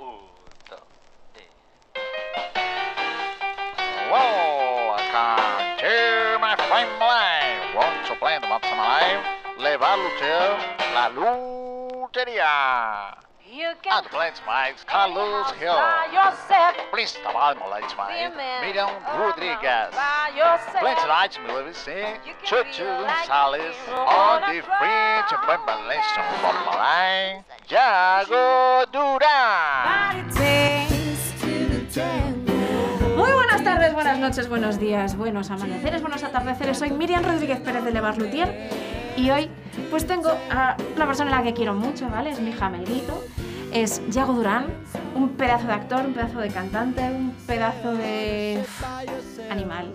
[0.00, 0.16] Uno,
[4.88, 6.88] welcome to my friend.
[7.76, 9.22] Want to play the Once in Live?
[9.58, 10.08] Levarlo
[10.94, 13.20] la lutería.
[13.52, 14.38] You can and let's
[14.84, 15.74] Carlos Hill.
[16.12, 16.76] Yourself.
[16.92, 18.32] Please, Tabarno, my lights, find
[18.62, 19.92] Miriam Rodriguez.
[20.80, 22.14] Let's watch movies in
[22.46, 29.79] Chuchu Gonzalez All the French Revelation from Malay, Jago Duran.
[34.20, 36.76] Buenas noches, buenos días, buenos amaneceres, buenos atardeceres.
[36.76, 38.68] Soy Miriam Rodríguez Pérez de Levar Lutier
[39.16, 39.48] y hoy
[39.90, 42.28] pues tengo a la persona a la que quiero mucho, ¿vale?
[42.28, 43.24] Es mi hija Melito.
[43.72, 44.66] Es Yago Durán,
[45.14, 48.62] un pedazo de actor, un pedazo de cantante, un pedazo de
[49.50, 49.90] animal.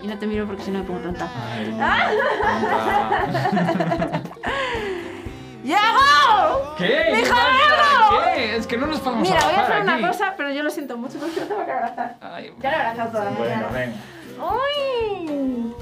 [0.00, 1.28] Y no te miro porque si no me pongo tonta.
[5.64, 6.74] ¡Yago!
[6.78, 7.06] ¿Qué?
[7.08, 7.48] ¡Mi ¿Qué hija pasa?
[7.58, 8.22] Yago!
[8.32, 8.56] ¿Qué?
[8.56, 9.82] Es que no nos podemos Mira, voy a hacer aquí.
[9.82, 12.16] una cosa, pero yo lo siento mucho porque no tengo que abrazar.
[12.20, 13.68] Ay, Ya lo he abrazado toda la Bueno, mañana.
[13.68, 13.96] venga.
[14.54, 15.72] ¡Uy!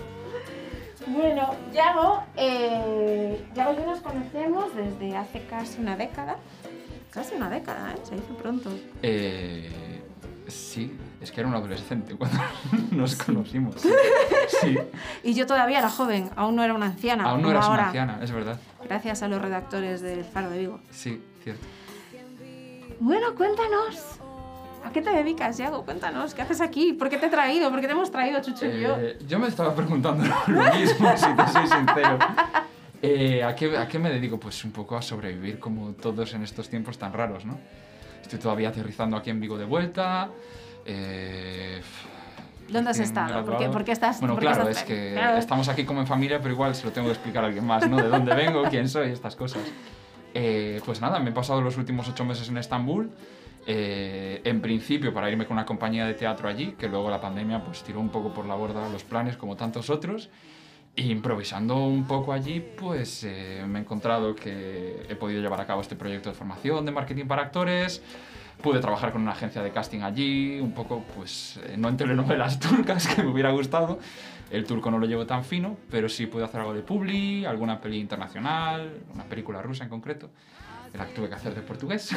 [1.06, 6.36] Bueno, Yago, eh, Yago y yo nos conocemos desde hace casi una década.
[7.10, 7.98] Casi una década, ¿eh?
[8.04, 8.70] Se dice pronto.
[9.02, 10.02] Eh,
[10.48, 12.38] sí, es que era un adolescente cuando
[12.90, 13.76] nos conocimos.
[14.60, 14.76] Sí,
[15.22, 17.24] Y yo todavía era joven, aún no era una anciana.
[17.24, 18.58] aún no eras ahora, una anciana, es verdad.
[18.84, 20.80] Gracias a los redactores del Faro de Vigo.
[20.90, 21.64] Sí, cierto.
[23.00, 24.18] Bueno, cuéntanos.
[24.84, 25.84] ¿A qué te dedicas, Yago?
[25.84, 26.92] Cuéntanos, ¿qué haces aquí?
[26.92, 27.70] ¿Por qué te he traído?
[27.70, 28.96] ¿Por qué te hemos traído, Chucho y yo?
[28.98, 32.18] Eh, yo me estaba preguntando lo mismo, si te soy sincero.
[33.00, 34.38] Eh, ¿a, qué, ¿A qué me dedico?
[34.38, 37.58] Pues un poco a sobrevivir como todos en estos tiempos tan raros, ¿no?
[38.22, 40.28] Estoy todavía aterrizando aquí en Vigo de vuelta.
[40.84, 41.80] Eh,
[42.68, 43.44] ¿Dónde has estado?
[43.44, 44.20] ¿Por qué, por qué estás...?
[44.20, 45.36] Bueno, claro, estás- es que Claro.
[45.38, 47.88] estamos aquí como en familia, pero igual se lo tengo que explicar a alguien más,
[47.88, 47.96] ¿no?
[47.96, 49.62] De dónde vengo, quién soy, estas cosas.
[50.34, 53.10] Eh, pues nada, me he pasado los últimos ocho meses en Estambul.
[53.66, 57.64] eh, en principio para irme con una compañía de teatro allí, que luego la pandemia
[57.64, 60.28] pues tiró un poco por la borda los planes como tantos otros.
[60.96, 65.66] Y improvisando un poco allí, pues eh, me he encontrado que he podido llevar a
[65.66, 68.00] cabo este proyecto de formación de marketing para actores.
[68.62, 72.58] Pude trabajar con una agencia de casting allí, un poco, pues, eh, no en telenovelas
[72.60, 73.98] turcas, que me hubiera gustado.
[74.50, 77.80] El turco no lo llevo tan fino, pero sí pude hacer algo de publi, alguna
[77.80, 80.30] peli internacional, una película rusa en concreto.
[80.94, 82.14] La tuve que hacer de portugués,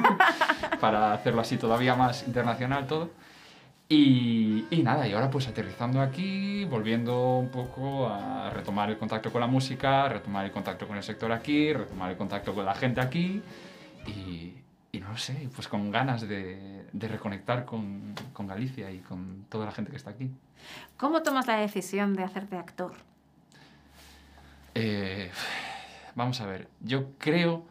[0.80, 3.10] para hacerlo así todavía más internacional todo.
[3.88, 9.32] Y, y nada, y ahora pues aterrizando aquí, volviendo un poco a retomar el contacto
[9.32, 12.74] con la música, retomar el contacto con el sector aquí, retomar el contacto con la
[12.74, 13.42] gente aquí
[14.06, 14.54] y,
[14.92, 19.44] y no lo sé, pues con ganas de, de reconectar con, con Galicia y con
[19.48, 20.30] toda la gente que está aquí.
[20.96, 22.92] ¿Cómo tomas la decisión de hacerte actor?
[24.74, 25.30] Eh,
[26.14, 27.64] vamos a ver, yo creo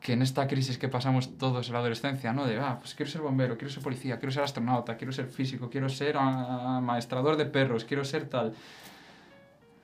[0.00, 2.44] que en esta crisis que pasamos todos en la adolescencia, ¿no?
[2.44, 5.70] De, ah, pues quiero ser bombero, quiero ser policía, quiero ser astronauta, quiero ser físico,
[5.70, 8.52] quiero ser ah, maestrador de perros, quiero ser tal.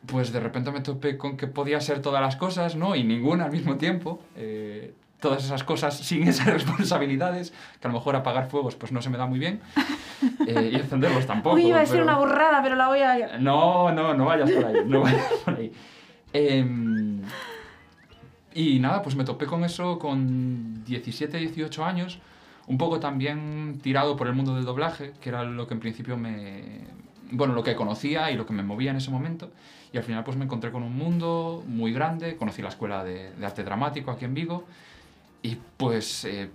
[0.07, 2.97] Pues de repente me topé con que podía ser todas las cosas, ¿no?
[2.97, 4.21] Y ninguna al mismo tiempo.
[4.37, 9.03] Eh, todas esas cosas sin esas responsabilidades, que a lo mejor apagar fuegos pues no
[9.03, 9.61] se me da muy bien.
[10.47, 11.57] eh, y encenderlos tampoco.
[11.57, 13.39] Uy, iba a pero- una burrada, pero la voy a...
[13.39, 15.73] no, no, no vayas por ahí, no vayas por ahí.
[16.33, 17.23] Em,
[18.55, 22.19] y nada, pues me topé con eso con 17, 18 años,
[22.67, 26.17] un poco también tirado por el mundo del doblaje, que era lo que en principio
[26.17, 26.87] me...
[27.31, 29.51] Bueno, lo que conocía y lo que me movía en ese momento.
[29.93, 33.33] Y al final pues me encontré con un mundo muy grande, conocí la escuela de,
[33.33, 34.65] de arte dramático aquí en Vigo
[35.51, 36.51] y pues eh,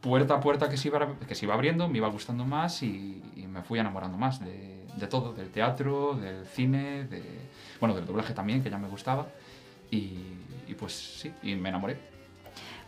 [0.00, 3.22] puerta a puerta que se, iba, que se iba abriendo me iba gustando más y,
[3.36, 7.22] y me fui enamorando más de, de todo, del teatro, del cine, de,
[7.80, 9.26] bueno, del doblaje también, que ya me gustaba.
[9.90, 10.18] Y,
[10.66, 11.98] y pues sí, y me enamoré.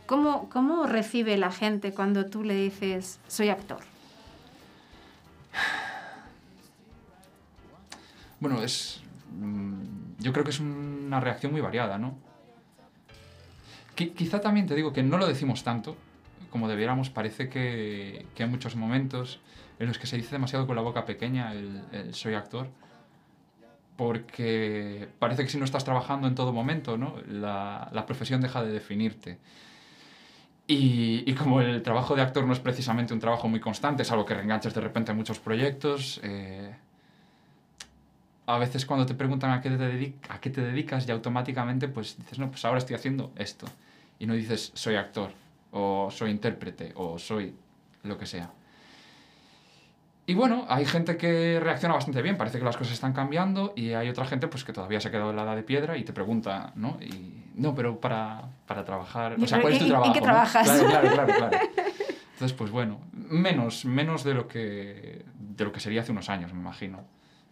[0.06, 3.80] ¿Cómo, ¿Cómo recibe la gente cuando tú le dices, soy actor?
[8.40, 9.02] Bueno, es.
[9.38, 9.82] mm,
[10.18, 12.14] Yo creo que es una reacción muy variada, ¿no?
[14.00, 15.94] Qui- quizá también te digo que no lo decimos tanto
[16.50, 17.10] como debiéramos.
[17.10, 19.40] Parece que, que hay muchos momentos
[19.78, 22.68] en los que se dice demasiado con la boca pequeña el, el soy actor.
[23.98, 27.16] Porque parece que si no estás trabajando en todo momento, ¿no?
[27.28, 29.38] La, la profesión deja de definirte.
[30.66, 34.10] Y, y como el trabajo de actor no es precisamente un trabajo muy constante, es
[34.12, 36.74] algo que reenganches de repente en muchos proyectos, eh,
[38.46, 42.16] a veces cuando te preguntan a qué te, a qué te dedicas y automáticamente pues
[42.18, 43.66] dices, no, pues ahora estoy haciendo esto.
[44.20, 45.32] Y no dices, soy actor,
[45.72, 47.54] o soy intérprete, o soy
[48.04, 48.52] lo que sea.
[50.26, 53.92] Y bueno, hay gente que reacciona bastante bien, parece que las cosas están cambiando, y
[53.94, 56.04] hay otra gente pues que todavía se ha quedado en la edad de piedra y
[56.04, 56.98] te pregunta, ¿no?
[57.00, 59.36] Y, no, pero para, para trabajar...
[59.42, 60.12] O sea, ¿cuál es tu ¿En- en trabajo?
[60.12, 60.24] qué no?
[60.26, 60.64] trabajas?
[60.64, 61.58] Claro, claro, claro, claro.
[62.34, 66.52] Entonces, pues bueno, menos, menos de, lo que, de lo que sería hace unos años,
[66.54, 67.00] me imagino.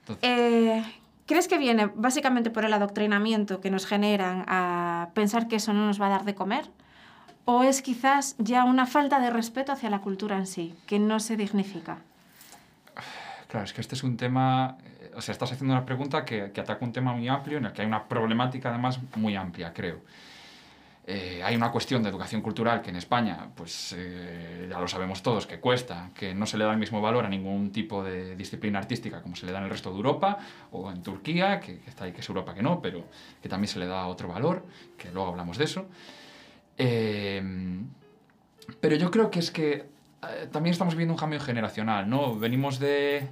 [0.00, 0.84] Entonces, Eh,
[1.28, 5.86] ¿Crees que viene básicamente por el adoctrinamiento que nos generan a pensar que eso no
[5.86, 6.64] nos va a dar de comer?
[7.44, 11.20] ¿O es quizás ya una falta de respeto hacia la cultura en sí, que no
[11.20, 11.98] se dignifica?
[13.46, 16.50] Claro, es que este es un tema, eh, o sea, estás haciendo una pregunta que,
[16.50, 19.74] que ataca un tema muy amplio en el que hay una problemática además muy amplia,
[19.74, 20.00] creo.
[21.10, 25.22] Eh, hay una cuestión de educación cultural que en España, pues eh, ya lo sabemos
[25.22, 28.36] todos, que cuesta, que no se le da el mismo valor a ningún tipo de
[28.36, 30.36] disciplina artística como se le da en el resto de Europa,
[30.70, 33.04] o en Turquía, que, que está ahí, que es Europa que no, pero
[33.40, 34.66] que también se le da otro valor,
[34.98, 35.86] que luego hablamos de eso.
[36.76, 37.42] Eh,
[38.80, 39.72] pero yo creo que es que
[40.22, 42.38] eh, también estamos viviendo un cambio generacional, ¿no?
[42.38, 43.26] Venimos de,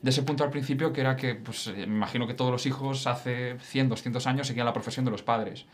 [0.00, 2.66] de ese punto al principio que era que, pues, eh, me imagino que todos los
[2.66, 5.66] hijos hace 100, 200 años seguían la profesión de los padres.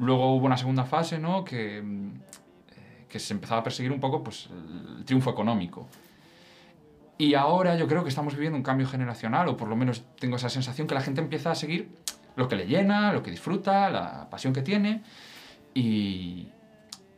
[0.00, 1.44] Luego hubo una segunda fase, ¿no?
[1.44, 4.48] Que, mm, eh, que se empezaba a perseguir un poco, pues,
[4.96, 5.86] el triunfo económico.
[7.18, 10.36] Y ahora yo creo que estamos viviendo un cambio generacional, o por lo menos tengo
[10.36, 11.90] esa sensación que la gente empieza a seguir
[12.34, 15.02] lo que le llena, lo que disfruta, la pasión que tiene.
[15.74, 16.48] Y,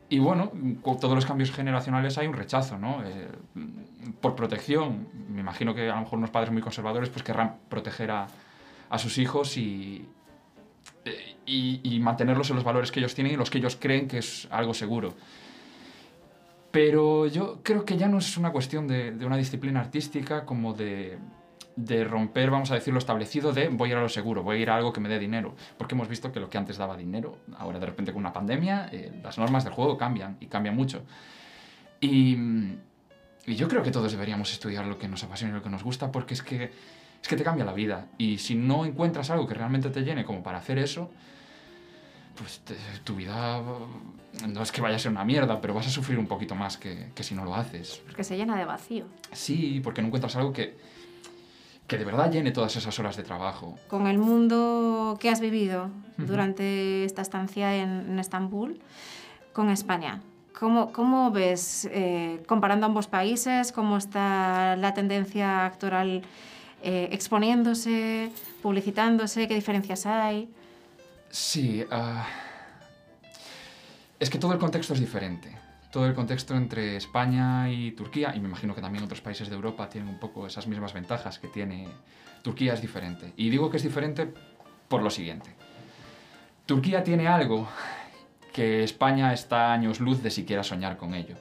[0.08, 0.50] y bueno,
[0.82, 3.04] con todos los cambios generacionales hay un rechazo, ¿no?
[3.04, 3.28] Eh,
[4.20, 5.06] por protección.
[5.28, 8.26] Me imagino que a lo mejor unos padres muy conservadores pues querrán proteger a,
[8.90, 10.08] a sus hijos y,
[11.04, 14.08] eh, y, y mantenerlos en los valores que ellos tienen y los que ellos creen
[14.08, 15.14] que es algo seguro.
[16.70, 20.72] Pero yo creo que ya no es una cuestión de, de una disciplina artística como
[20.72, 21.18] de,
[21.76, 24.56] de romper, vamos a decir, lo establecido de voy a ir a lo seguro, voy
[24.56, 25.54] a ir a algo que me dé dinero.
[25.78, 28.88] Porque hemos visto que lo que antes daba dinero, ahora de repente con una pandemia,
[28.92, 31.02] eh, las normas del juego cambian y cambian mucho.
[32.00, 32.36] Y,
[33.46, 35.82] y yo creo que todos deberíamos estudiar lo que nos apasiona y lo que nos
[35.84, 36.72] gusta porque es que,
[37.22, 38.06] es que te cambia la vida.
[38.18, 41.10] Y si no encuentras algo que realmente te llene como para hacer eso,
[42.36, 42.74] pues te-
[43.04, 43.60] tu vida
[44.48, 46.76] no es que vaya a ser una mierda, pero vas a sufrir un poquito más
[46.76, 48.00] que, que si no lo haces.
[48.06, 49.04] Porque se llena de vacío.
[49.32, 50.76] Sí, porque no encuentras algo que,
[51.86, 53.78] que de verdad llene todas esas horas de trabajo.
[53.88, 58.80] Con el mundo que has vivido durante esta estancia en, en Estambul
[59.52, 60.22] con España,
[60.58, 66.22] ¿cómo, cómo ves, eh, comparando ambos países, cómo está la tendencia actoral
[66.82, 68.30] eh, exponiéndose,
[68.60, 70.48] publicitándose, qué diferencias hay?
[71.30, 72.26] Sí, ah,
[74.18, 75.56] es que todo el contexto es diferente.
[75.92, 79.54] Todo el contexto entre España y Turquía, y me imagino que también otros países de
[79.54, 81.86] Europa tienen un poco esas mismas ventajas que tiene
[82.42, 83.32] Turquía, es diferente.
[83.36, 84.32] Y digo que es diferente
[84.88, 85.50] por lo siguiente.
[86.66, 87.68] Turquía tiene algo
[88.52, 91.36] que España está a años luz de siquiera soñar con ello,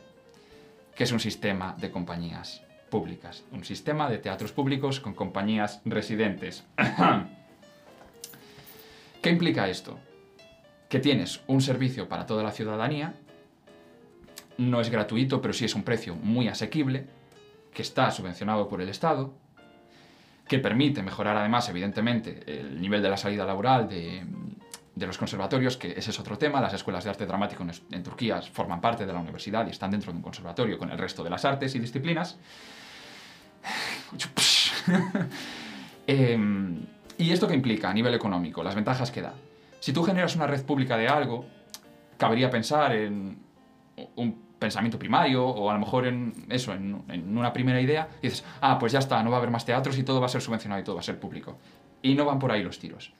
[0.95, 2.61] que es un sistema de compañías
[2.91, 6.63] públicas, un sistema de teatros públicos con compañías residentes.
[9.23, 9.97] ¿Qué implica esto?
[10.89, 13.15] Que tienes un servicio para toda la ciudadanía,
[14.57, 17.07] no es gratuito, pero sí es un precio muy asequible,
[17.73, 19.33] que está subvencionado por el Estado,
[20.47, 24.23] que permite mejorar además, evidentemente, el nivel de la salida laboral de,
[24.97, 26.59] los conservatorios, que ese es otro tema.
[26.59, 29.89] Las escuelas de arte dramático en, en Turquía forman parte de la universidad y están
[29.91, 32.37] dentro de un conservatorio con el resto de las artes y disciplinas.
[36.07, 36.85] Em,
[37.17, 38.63] ¿Y esto qué implica a nivel económico?
[38.63, 39.33] Las ventajas que da.
[39.79, 41.45] Si tú generas una red pública de algo,
[42.17, 43.37] cabría pensar en
[44.15, 48.27] un pensamiento primario o a lo mejor en eso, en, en una primera idea, y
[48.27, 50.29] dices, ah, pues ya está, no va a haber más teatros y todo va a
[50.29, 51.57] ser subvencionado y todo va a ser público.
[52.01, 53.13] Y no van por ahí los tiros.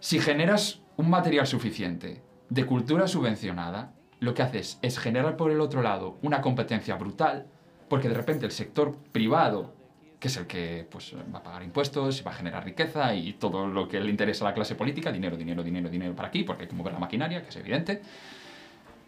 [0.00, 5.60] Si generas un material suficiente de cultura subvencionada, lo que haces es generar por el
[5.60, 7.46] otro lado una competencia brutal,
[7.94, 9.72] porque de repente el sector privado,
[10.18, 13.68] que es el que pues, va a pagar impuestos, va a generar riqueza y todo
[13.68, 16.64] lo que le interesa a la clase política, dinero, dinero, dinero, dinero para aquí, porque
[16.64, 18.02] hay que mover la maquinaria, que es evidente,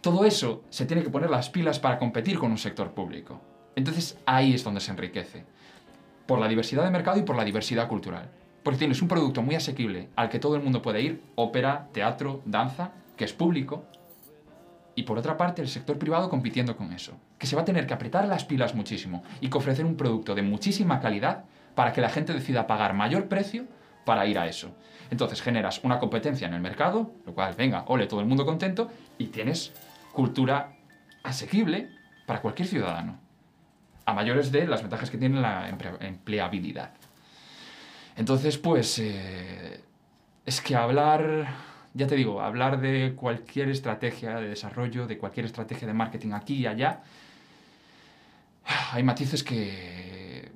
[0.00, 3.40] todo eso se tiene que poner las pilas para competir con un sector público.
[3.74, 5.42] Entonces ahí es donde se enriquece.
[6.24, 8.30] Por la diversidad de mercado y por la diversidad cultural.
[8.62, 12.40] Porque tienes un producto muy asequible al que todo el mundo puede ir, ópera, teatro,
[12.44, 13.84] danza, que es público.
[14.96, 17.12] Y por otra parte, el sector privado compitiendo con eso.
[17.38, 20.34] Que se va a tener que apretar las pilas muchísimo y que ofrecer un producto
[20.34, 23.66] de muchísima calidad para que la gente decida pagar mayor precio
[24.04, 24.74] para ir a eso.
[25.10, 28.90] Entonces generas una competencia en el mercado, lo cual, venga, ole, todo el mundo contento,
[29.18, 29.72] y tienes
[30.12, 30.72] cultura
[31.22, 31.90] asequible
[32.26, 33.18] para cualquier ciudadano.
[34.06, 36.90] A mayores de las ventajas que tiene la emple- empleabilidad.
[38.16, 39.84] Entonces, pues, eh,
[40.46, 41.48] es que hablar,
[41.96, 46.56] ya te digo, hablar de cualquier estrategia de desarrollo, de cualquier estrategia de marketing aquí
[46.56, 47.00] y allá,
[48.92, 50.52] hay matices que...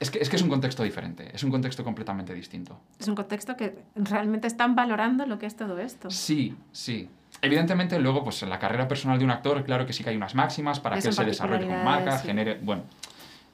[0.00, 2.78] Es que, es que es un contexto diferente, es un contexto completamente distinto.
[3.00, 6.08] Es un contexto que realmente están valorando lo que es todo esto.
[6.08, 7.08] Sí, sí.
[7.42, 10.16] Evidentemente, luego, pues en la carrera personal de un actor, claro que sí que hay
[10.16, 12.28] unas máximas para Que que él se desarrolle particularidades, marca, sí.
[12.28, 12.60] genere.
[12.62, 12.84] Bueno,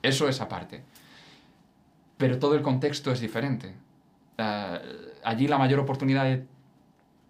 [0.02, 0.82] eso es aparte.
[2.18, 3.75] Pero todo el contexto es diferente.
[4.37, 4.78] Eh,
[5.25, 6.44] allí la mayor oportunidad de,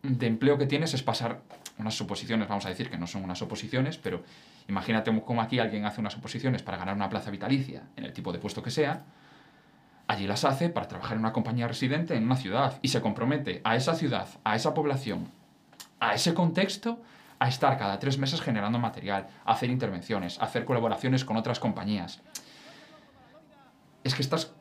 [0.05, 1.41] de empleo que tienes es pasar
[1.79, 4.23] unas suposiciones, vamos a decir que no son unas oposiciones, pero
[4.69, 8.31] imagínate como aquí alguien hace unas oposiciones para ganar una plaza vitalicia en el tipo
[8.31, 9.03] de puesto que sea,
[10.07, 13.63] allí las hace para trabajar en una compañía residente en una ciudad y se compromete
[13.65, 15.31] a esa ciudad, a esa población,
[16.01, 17.01] a ese contexto,
[17.39, 21.59] a estar cada tres meses generando material, a hacer intervenciones, a hacer colaboraciones con otras
[21.59, 22.21] compañías.
[24.05, 24.53] Es que estás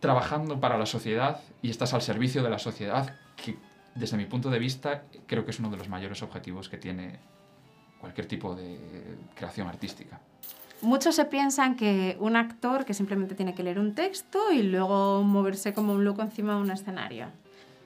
[0.00, 3.56] trabajando para la sociedad y estás al servicio de la sociedad, que
[3.98, 7.18] desde mi punto de vista creo que es uno de los mayores objetivos que tiene
[8.00, 8.78] cualquier tipo de
[9.34, 10.20] creación artística.
[10.80, 15.24] Muchos se piensan que un actor que simplemente tiene que leer un texto y luego
[15.24, 17.26] moverse como un loco encima de un escenario.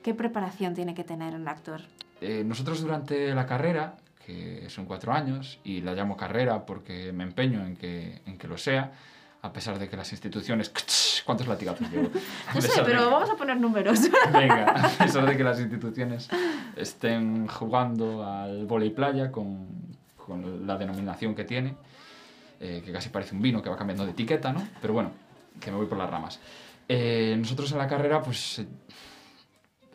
[0.03, 1.81] ¿Qué preparación tiene que tener un actor?
[2.21, 7.23] Eh, nosotros durante la carrera, que son cuatro años, y la llamo carrera porque me
[7.23, 8.91] empeño en que, en que lo sea,
[9.43, 10.71] a pesar de que las instituciones...
[11.25, 12.09] ¿Cuántos latigazos llevo?
[12.55, 13.99] No sé, pero que- vamos a poner números.
[14.33, 16.27] Venga, a pesar de que las instituciones
[16.75, 19.67] estén jugando al volei playa con,
[20.17, 21.75] con la denominación que tiene,
[22.59, 24.67] eh, que casi parece un vino que va cambiando de etiqueta, ¿no?
[24.81, 25.11] Pero bueno,
[25.61, 26.39] que me voy por las ramas.
[26.89, 28.61] Eh, nosotros en la carrera, pues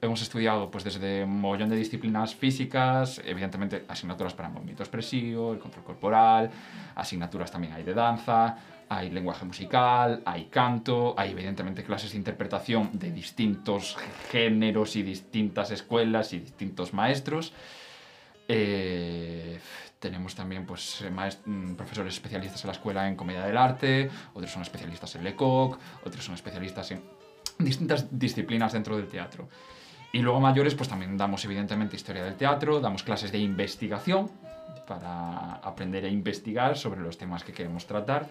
[0.00, 5.58] hemos estudiado pues desde un mogollón de disciplinas físicas, evidentemente asignaturas para movimiento expresivo, el
[5.58, 6.50] control corporal,
[6.94, 8.56] asignaturas también hay de danza,
[8.88, 13.96] hay lenguaje musical, hay canto, hay evidentemente clases de interpretación de distintos
[14.30, 17.52] géneros y distintas escuelas y distintos maestros.
[18.48, 19.58] Eh,
[19.98, 21.04] tenemos también pues,
[21.44, 25.78] mm, profesores especialistas en la escuela en comedia del arte, otros son especialistas en Lecoq,
[26.04, 27.02] otros son especialistas en
[27.58, 29.48] distintas disciplinas dentro del teatro.
[30.12, 34.30] Y luego mayores, pues también damos evidentemente historia del teatro, damos clases de investigación
[34.86, 38.26] para aprender a investigar sobre los temas que queremos tratar.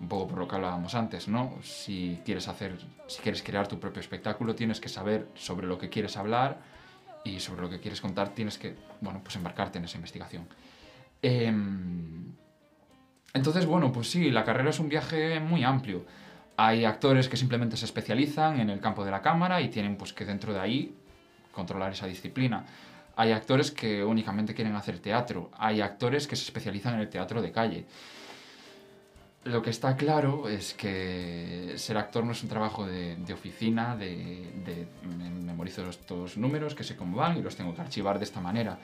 [0.00, 1.54] Un poco por lo que hablábamos antes, ¿no?
[1.62, 5.88] Si quieres hacer, si quieres crear tu propio espectáculo, tienes que saber sobre lo que
[5.88, 6.58] quieres hablar
[7.24, 10.46] y sobre lo que quieres contar, tienes que, bueno, pues embarcarte en esa investigación.
[11.22, 12.32] Em,
[13.32, 16.04] entonces, bueno, pues sí, la carrera es un viaje muy amplio.
[16.56, 20.12] Hay actores que simplemente se especializan en el campo de la cámara y tienen pues
[20.12, 20.94] que dentro de ahí
[21.52, 22.64] controlar esa disciplina.
[23.16, 25.50] Hay actores que únicamente quieren hacer teatro.
[25.58, 27.86] Hay actores que se especializan en el teatro de calle.
[29.44, 34.50] Lo que está claro es que ser actor no es un trabajo de, oficina, de,
[34.64, 38.24] de me memorizo estos números que sé cómo van y los tengo que archivar de
[38.24, 38.78] esta manera.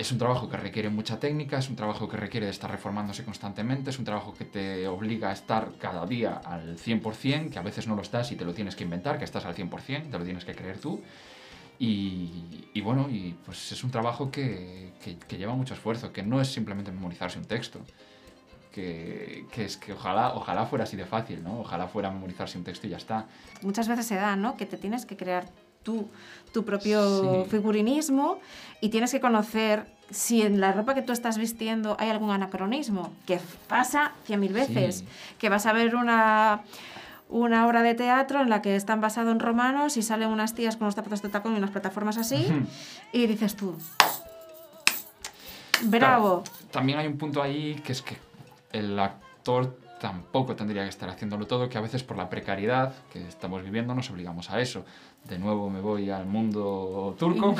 [0.00, 3.22] Es un trabajo que requiere mucha técnica, es un trabajo que requiere de estar reformándose
[3.22, 7.62] constantemente, es un trabajo que te obliga a estar cada día al 100%, que a
[7.62, 10.18] veces no lo estás y te lo tienes que inventar, que estás al 100%, te
[10.18, 11.02] lo tienes que creer tú.
[11.78, 14.94] Y, bueno, y pues es un trabajo que,
[15.28, 17.80] lleva mucho esfuerzo, que no es simplemente memorizarse un texto.
[18.72, 21.60] Que, que es que ojalá, ojalá fuera así de fácil, ¿no?
[21.60, 23.26] Ojalá fuera memorizarse un texto y ya está.
[23.60, 24.56] Muchas veces se da, ¿no?
[24.56, 25.44] Que te tienes que crear
[25.82, 26.08] tú,
[26.52, 27.50] tu propio Sí.
[27.50, 28.38] figurinismo
[28.80, 33.12] y tienes que conocer si en la ropa que tú estás vistiendo hay algún anacronismo,
[33.26, 34.96] que pasa cien mil veces.
[34.98, 35.04] Sí.
[35.38, 36.62] Que vas a ver una,
[37.28, 40.76] una obra de teatro en la que están basados en romanos y salen unas tías
[40.76, 42.44] con unos zapatos de tacón y unas plataformas así
[43.12, 43.76] y dices tú,
[45.82, 46.42] bravo.
[46.42, 48.16] Claro, también hay un punto ahí que es que
[48.72, 53.28] el actor tampoco tendría que estar haciéndolo todo, que a veces por la precariedad que
[53.28, 54.84] estamos viviendo nos obligamos a eso.
[55.28, 57.54] De nuevo me voy al mundo turco,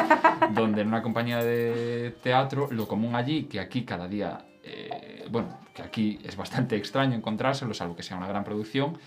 [0.54, 5.56] donde en una compañía de teatro lo común allí, que aquí cada día, eh, bueno,
[5.72, 8.98] que aquí es bastante extraño encontrárselo, salvo que sea una gran producción,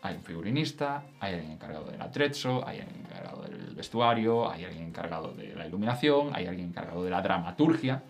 [0.00, 4.84] hay un figurinista, hay alguien encargado del atrezzo, hay alguien encargado del vestuario, hay alguien
[4.84, 8.02] encargado de la iluminación, hay alguien encargado de la dramaturgia,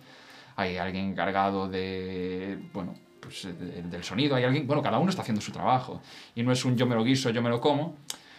[0.55, 5.21] hay alguien encargado de, bueno, pues de- del sonido, hay alguien, bueno, cada uno está
[5.21, 6.01] haciendo su trabajo.
[6.35, 7.95] Y no es un yo me lo guiso, yo me lo como,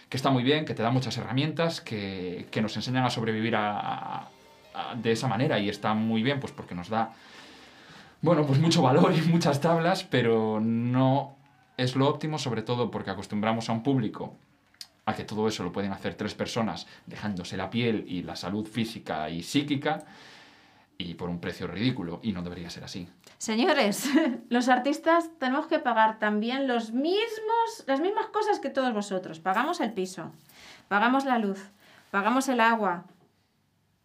[0.09, 3.55] que está muy bien, que te da muchas herramientas, que, que nos enseñan a sobrevivir
[3.55, 4.29] a-
[5.01, 7.13] de esa manera y está muy bien, pues porque nos da,
[8.21, 11.35] bueno, pues mucho valor y muchas tablas, pero no
[11.77, 14.35] es lo óptimo, sobre todo porque acostumbramos a un público
[15.05, 18.65] a que todo eso lo pueden hacer tres personas dejándose la piel y la salud
[18.67, 20.03] física y psíquica
[20.97, 23.07] y por un precio ridículo y no debería ser así.
[23.37, 24.09] Señores,
[24.49, 29.39] los artistas tenemos que pagar también los mismos, las mismas cosas que todos vosotros.
[29.39, 30.31] Pagamos el piso,
[30.87, 31.69] pagamos la luz,
[32.11, 33.05] pagamos el agua.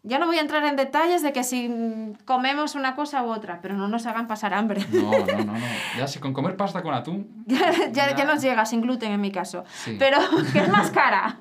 [0.03, 1.71] Ya no voy a entrar en detalles de que si
[2.25, 4.83] comemos una cosa u otra, pero no nos hagan pasar hambre.
[4.91, 5.53] No, no, no, no.
[5.99, 7.45] Ya si con comer pasta con atún.
[7.47, 8.25] ya, ya, Ya.
[8.25, 9.65] nos llega sin gluten en mi caso.
[9.85, 9.97] Sí.
[9.99, 10.17] Pero
[10.55, 11.39] que es más cara.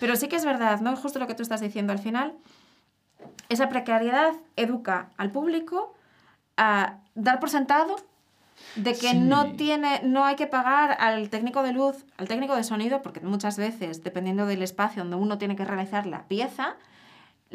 [0.00, 0.96] pero sí que es verdad, ¿no?
[0.96, 2.32] Justo lo que tú estás diciendo al final.
[3.48, 5.94] Esa precariedad educa al público
[6.56, 7.96] a dar por sentado
[8.74, 9.18] de que Sí.
[9.18, 13.20] no tiene no hay que pagar al técnico de luz, al técnico de sonido, porque
[13.20, 16.76] muchas veces, dependiendo del espacio donde uno tiene que realizar la pieza,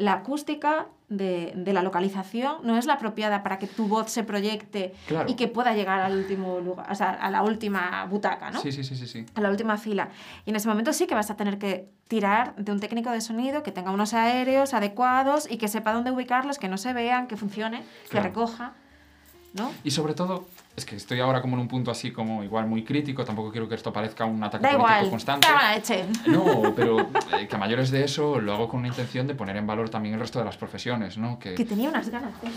[0.02, 4.24] la acústica de, de la localización no es la apropiada para que tu voz se
[4.24, 5.30] proyecte Claro.
[5.30, 8.60] y que pueda llegar al último lugar, o sea, a la última butaca, ¿no?
[8.60, 10.08] Sí, sí, sí, a la última fila.
[10.46, 13.20] Y en ese momento sí que vas a tener que tirar de un técnico de
[13.20, 17.26] sonido que tenga unos aéreos adecuados y que sepa dónde ubicarlos, que no se vean,
[17.26, 18.28] que funcione, que Claro.
[18.28, 18.72] recoja,
[19.52, 19.70] ¿no?
[19.84, 22.82] Y sobre todo, es que estoy ahora como en un punto así como igual muy
[22.84, 25.46] crítico, tampoco quiero que esto parezca un ataque Da político igual, constante.
[25.46, 26.04] da la leche.
[26.26, 27.00] No, pero
[27.38, 29.90] eh, que a mayores de eso lo hago con una intención de poner en valor
[29.90, 31.38] también el resto de las profesiones, ¿no?
[31.38, 32.32] Que, Que tenía unas ganas.
[32.42, 32.52] en-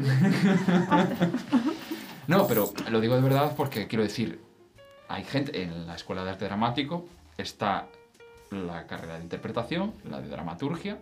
[2.26, 4.40] No, pero lo digo de verdad porque quiero decir,
[5.08, 7.06] hay gente en la escuela de arte dramático,
[7.36, 7.86] está
[8.50, 10.98] la carrera de interpretación, la de dramaturgia,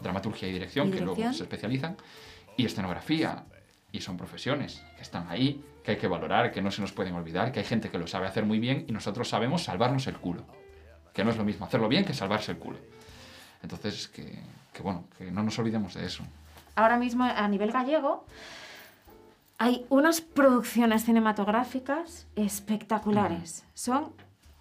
[0.00, 1.34] dramaturgia y dirección, Y que luego dirección.
[1.34, 1.96] se especializan,
[2.56, 3.44] y escenografía,
[3.92, 7.14] y son profesiones que están ahí, que hay que valorar, que no se nos pueden
[7.14, 10.16] olvidar, que hay gente que lo sabe hacer muy bien y nosotros sabemos salvarnos el
[10.18, 10.44] culo,
[11.14, 12.78] que no es lo mismo hacerlo bien que salvarse el culo.
[13.62, 14.38] Entonces, que,
[14.72, 16.22] que bueno, que no nos olvidemos de eso.
[16.76, 18.24] Ahora mismo, a nivel gallego,
[19.58, 23.64] hay unas producciones cinematográficas espectaculares.
[23.74, 24.12] Son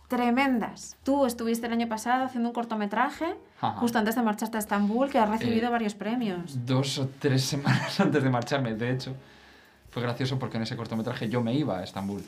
[0.08, 0.98] tremendas.
[1.04, 3.78] Tú estuviste el año pasado haciendo un cortometraje, Ajá.
[3.80, 6.66] justo antes de marcharte a Estambul, que ha recibido Eh, varios premios.
[6.66, 8.74] dos o tres semanas antes de marcharme.
[8.74, 9.16] De hecho,
[9.90, 12.24] fue gracioso porque en ese cortometraje yo me iba a Estambul.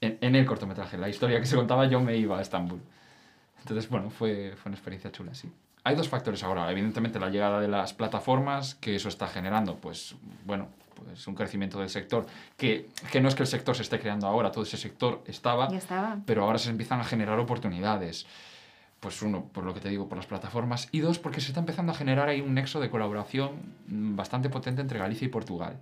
[0.00, 2.80] En, en el cortometraje, la historia que se contaba, yo me iba a Estambul.
[3.60, 5.50] Entonces, bueno, fue, fue una experiencia chula, sí.
[5.84, 6.70] Hay dos factores ahora.
[6.70, 10.14] Evidentemente, la llegada de las plataformas, que eso está generando, pues,
[10.44, 12.26] bueno, pues un crecimiento del sector,
[12.56, 15.68] que, que no es que el sector se esté creando ahora, todo ese sector estaba,
[15.68, 16.18] Ya estaba.
[16.26, 18.26] pero ahora se empiezan a generar oportunidades.
[19.00, 21.58] Pues uno, por lo que te digo, por las plataformas, y dos, porque se está
[21.58, 23.50] empezando a generar ahí un nexo de colaboración
[23.88, 25.76] mm, bastante potente entre Galicia y Portugal,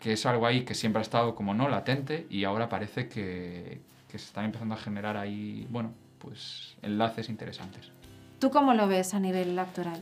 [0.00, 3.80] que es algo ahí que siempre ha estado como no latente y ahora parece que,
[4.08, 7.92] que se están empezando a generar ahí, bueno, pues enlaces interesantes.
[8.38, 10.00] ¿Tú cómo lo ves a nivel actoral?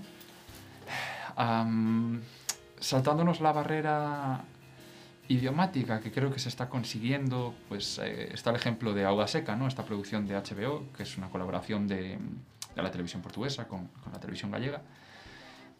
[1.37, 2.21] Am,
[2.79, 4.45] saltándonos la barrera
[5.27, 9.57] idiomática que creo que se está consiguiendo, pues eh, está el ejemplo de Auda Seca,
[9.57, 9.67] ¿no?
[9.67, 12.19] esta producción de HBO, que es una colaboración de,
[12.75, 14.81] de la televisión portuguesa con, con la televisión gallega.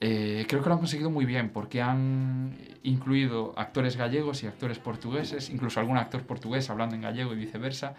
[0.01, 4.79] Eh, creo que lo han conseguido muy bien porque han incluido actores gallegos y actores
[4.79, 7.95] portugueses, incluso algún actor portugués hablando en gallego y viceversa,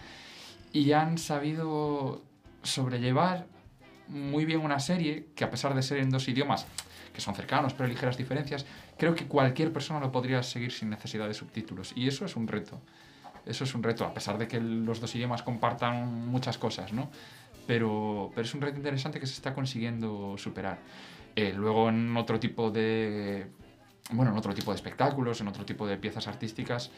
[0.71, 2.23] y han sabido
[2.63, 3.47] sobrellevar
[4.07, 6.65] muy bien una serie que a pesar de ser en dos idiomas
[7.13, 8.65] que son cercanos pero ligeras diferencias,
[8.97, 12.47] creo que cualquier persona lo podría seguir sin necesidad de subtítulos y eso es un
[12.47, 12.81] reto.
[13.45, 17.09] Eso es un reto, a pesar de que los dos idiomas compartan muchas cosas, ¿no?
[17.65, 20.77] Pero, pero es un reto interesante que se está consiguiendo superar.
[21.35, 23.47] Eh, luego en otro tipo de
[24.11, 26.89] bueno, en otro tipo de espectáculos, en otro tipo de piezas artísticas,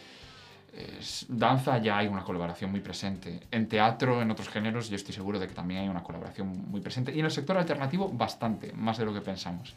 [0.74, 3.42] es- danza ya hay una colaboración muy presente.
[3.52, 6.80] En teatro, en otros géneros, yo estoy seguro de que también hay una colaboración muy
[6.80, 7.14] presente.
[7.14, 9.76] Y en el sector alternativo, bastante, más de lo que pensamos.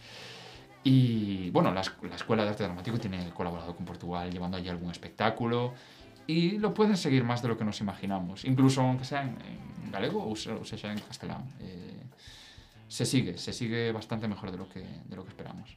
[0.84, 4.90] Y bueno, la, la Escuela de Arte Dramático tiene colaborado con Portugal, llevando allí algún
[4.92, 5.74] espectáculo.
[6.26, 9.36] Y lo pueden seguir más de lo que nos imaginamos, incluso aunque sea en,
[9.84, 11.44] en galego o, o sea en castellano.
[11.60, 12.00] Eh,
[12.94, 15.76] se sigue, se sigue bastante mejor de lo que, de lo que esperamos.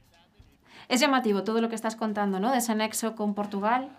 [0.87, 2.51] Es llamativo todo lo que estás contando, ¿no?
[2.51, 3.89] De ese nexo con Portugal.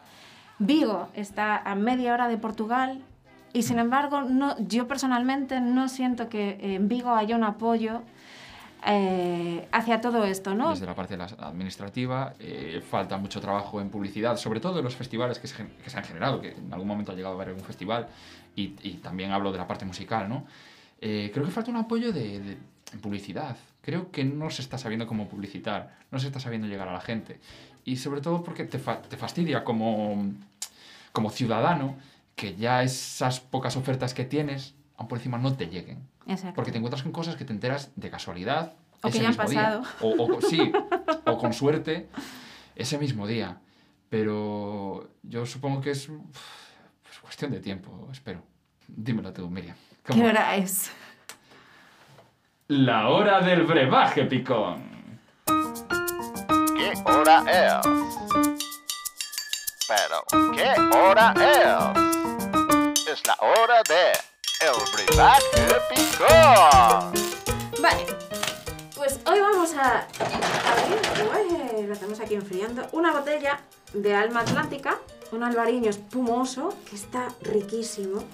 [0.61, 3.03] Vigo está a media hora de Portugal
[3.53, 8.03] y sin embargo no, yo personalmente no siento que en Vigo haya un apoyo
[8.87, 10.71] eh, hacia todo esto, ¿no?
[10.71, 14.85] Desde la parte de la administrativa, eh, falta mucho trabajo en publicidad, sobre todo en
[14.85, 17.35] los festivales que se, gen- que se han generado, que en algún momento ha llegado
[17.35, 18.07] a haber algún festival,
[18.55, 20.45] y, y también hablo de la parte musical, ¿no?
[21.01, 22.59] Eh, creo que falta un apoyo de, de-
[22.93, 23.57] en publicidad.
[23.83, 27.01] Creo que no se está sabiendo cómo publicitar, no se está sabiendo llegar a la
[27.01, 27.41] gente.
[27.85, 30.33] Y sobre todo porque te, fa- te fastidia como,
[31.13, 31.97] como ciudadano
[32.37, 36.07] que ya esas pocas ofertas que tienes, aún por encima no te lleguen.
[36.27, 36.55] Exacto.
[36.55, 38.75] Porque te encuentras con cosas que te enteras de casualidad.
[39.01, 39.61] O que ese ya han mismo día.
[39.63, 39.83] pasado.
[40.01, 40.73] O, o- sí,
[41.27, 42.09] o con suerte
[42.77, 43.59] ese mismo día.
[44.11, 48.43] Pero yo supongo que es pues, cuestión de tiempo, espero.
[48.87, 49.77] Dímelo tú, Miriam.
[50.07, 50.23] ¿Cómo?
[50.23, 50.91] ¿Qué hora es?
[52.71, 54.85] La hora del brebaje, picón.
[55.47, 57.73] ¿Qué hora es?
[59.89, 63.09] Pero, ¿qué hora es?
[63.09, 64.13] Es la hora de
[64.61, 67.13] el brebaje picón.
[67.81, 68.05] Vale,
[68.95, 70.07] pues hoy vamos a
[70.69, 71.01] abrir,
[71.33, 73.61] ué, lo tenemos aquí enfriando, una botella
[73.95, 74.99] de Alma Atlántica,
[75.33, 78.25] un albariño espumoso que está riquísimo.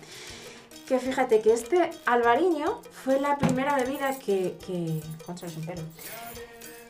[0.88, 4.56] Que fíjate que este albariño fue la primera bebida que.
[4.66, 5.00] que
[5.66, 5.82] pelo.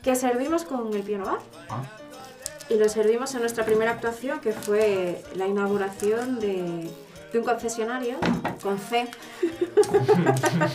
[0.03, 1.39] que servimos con el Piano Bar.
[1.69, 1.83] Ah,
[2.69, 6.89] Y lo servimos en nuestra primera actuación, que fue la inauguración de,
[7.31, 8.17] de un concesionario
[8.61, 9.07] con C.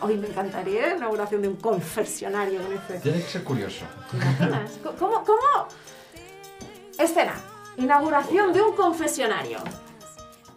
[0.00, 2.98] Hoy me encantaría la inauguración de un confesionario con F.
[3.00, 3.84] tiene que ser curioso.
[4.10, 4.70] ¿Te imaginas?
[4.82, 5.68] Co- ¿Cómo, ¿Cómo?
[6.98, 7.34] Escena.
[7.76, 9.58] Inauguración de un confesionario.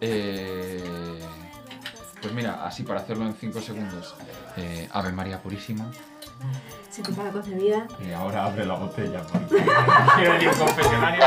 [0.00, 0.82] Eh,
[2.20, 4.14] pues mira, así para hacerlo en 5 segundos.
[4.56, 5.90] Eh, Ave María Purísima.
[6.90, 7.86] Se te para concebida.
[8.06, 9.22] Y ahora abre la botella.
[10.16, 11.24] Quiero confesionario.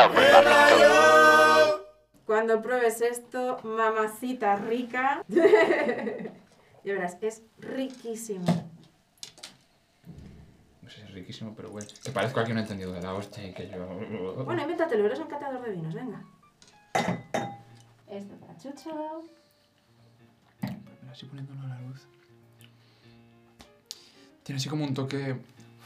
[2.25, 5.23] Cuando pruebes esto, mamacita rica.
[5.27, 8.45] ya verás, es riquísimo.
[10.81, 11.87] No sé, es riquísimo, pero bueno.
[12.03, 13.85] Que parezco a que no he entendido de la hostia y que yo...
[14.45, 16.23] Bueno, invéntatelo, eres un catador de vinos, venga.
[18.07, 19.23] Esto para Chucho.
[21.11, 22.07] Así poniéndolo a la luz.
[24.43, 25.35] Tiene así como un toque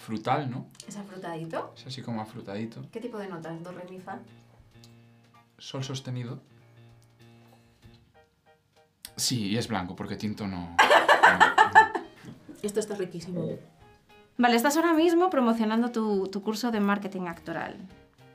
[0.06, 0.68] frutal, ¿no?
[0.88, 1.74] ¿Es afrutadito?
[1.76, 2.86] Es así como afrutadito.
[2.92, 3.62] ¿Qué tipo de notas?
[3.64, 4.20] ¿Do, re, mi, fa?
[5.58, 6.40] Sol sostenido.
[9.16, 10.76] Sí, y es blanco, porque tinto no...
[12.62, 13.58] Esto está riquísimo.
[14.38, 17.78] Vale, estás ahora mismo promocionando tu, tu curso de marketing actoral.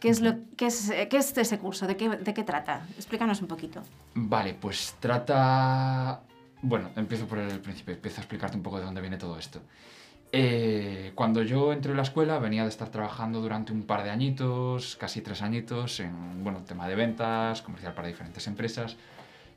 [0.01, 1.87] ¿Qué es, lo, qué es, qué es ese curso?
[1.87, 2.87] ¿De qué, ¿De qué trata?
[2.97, 3.83] Explícanos un poquito.
[4.15, 6.23] Vale, pues trata...
[6.63, 9.61] Bueno, empiezo por el principio, empiezo a explicarte un poco de dónde viene todo esto.
[10.33, 14.11] Eh, cuando yo entré en la escuela venía de estar trabajando durante un par de
[14.11, 18.97] añitos, casi tres añitos, en bueno, tema de ventas, comercial para diferentes empresas.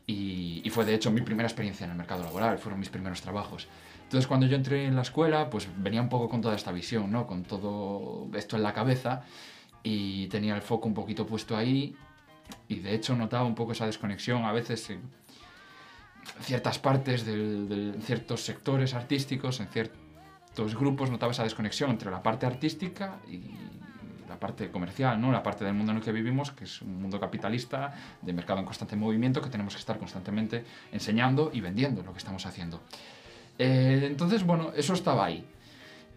[0.07, 3.21] Y, y fue de hecho mi primera experiencia en el mercado laboral, fueron mis primeros
[3.21, 3.67] trabajos.
[4.03, 7.11] Entonces cuando yo entré en la escuela, pues venía un poco con toda esta visión,
[7.11, 7.27] ¿no?
[7.27, 9.23] Con todo esto en la cabeza
[9.83, 11.95] y tenía el foco un poquito puesto ahí
[12.67, 15.01] y de hecho notaba un poco esa desconexión a veces en
[16.41, 22.21] ciertas partes del- en ciertos sectores artísticos, en ciertos grupos notaba esa desconexión entre la
[22.21, 23.41] parte artística y
[24.29, 25.31] la parte comercial, ¿no?
[25.31, 28.59] La parte del mundo en el que vivimos, que es un mundo capitalista, de mercado
[28.59, 32.81] en constante movimiento, que tenemos que estar constantemente enseñando y vendiendo lo que estamos haciendo.
[33.59, 35.45] Eh, entonces, bueno, eso estaba ahí.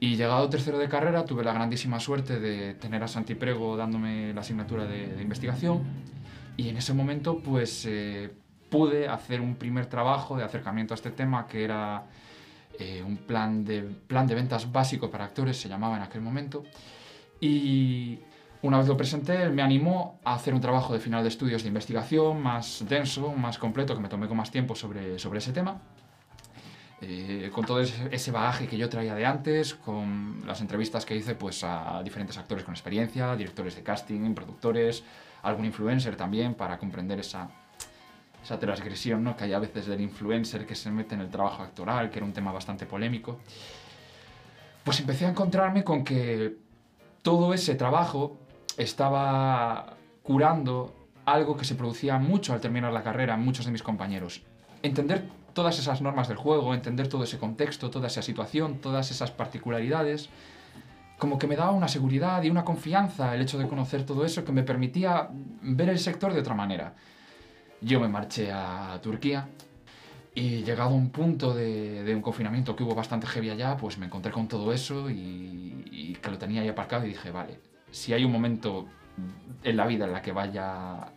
[0.00, 4.32] Y llegado tercero de carrera, tuve la grandísima suerte de tener a Santi Prego dándome
[4.34, 5.84] la asignatura de, de investigación.
[6.56, 8.30] Y en ese momento, pues, eh,
[8.68, 12.04] pude hacer un primer trabajo de acercamiento a este tema, que era
[12.78, 16.64] eh, un plan de, plan de ventas básico para actores, se llamaba en aquel momento.
[17.40, 18.20] Y
[18.62, 21.62] una vez lo presenté, él me animó a hacer un trabajo de final de estudios
[21.62, 25.52] de investigación más denso, más completo, que me tomé con más tiempo sobre, sobre ese
[25.52, 25.80] tema.
[27.02, 31.34] Eh, con todo ese, bagaje que yo traía de antes, con las entrevistas que hice
[31.34, 35.04] pues, a diferentes actores con experiencia, directores de casting, productores,
[35.42, 37.50] algún influencer también, para comprender esa,
[38.46, 39.36] esa transgresión ¿no?
[39.36, 42.26] que hay a veces del influencer que se mete en el trabajo actoral, que era
[42.26, 43.40] un tema bastante polémico.
[44.84, 46.56] Pues empecé a encontrarme con que
[47.22, 48.38] todo ese trabajo
[48.76, 53.82] estaba curando algo que se producía mucho al terminar la carrera en muchos de mis
[53.82, 54.42] compañeros.
[54.80, 59.32] Entender todas esas normas del juego, entender todo ese contexto, toda esa situación, todas esas
[59.32, 60.28] particularidades,
[61.18, 64.44] como que me daba una seguridad y una confianza el hecho de conocer todo eso
[64.44, 65.30] que me permitía
[65.62, 66.94] ver el sector de otra manera.
[67.80, 69.48] Yo me marché a Turquía
[70.34, 73.98] y llegado a un punto de, de un confinamiento que hubo bastante heavy allá, pues
[73.98, 77.60] me encontré con todo eso y, y que lo tenía ahí aparcado y dije, vale,
[77.90, 78.86] si hay un momento
[79.62, 81.12] en la vida en la que vaya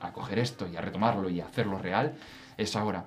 [0.00, 2.14] a coger esto y a retomarlo y a hacerlo real,
[2.56, 3.06] es ahora.